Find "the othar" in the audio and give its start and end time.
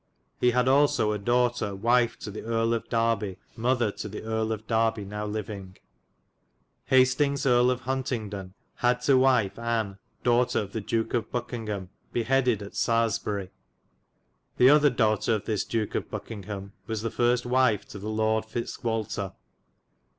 14.57-14.89